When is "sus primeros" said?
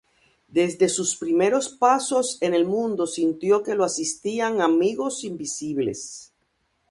0.89-1.69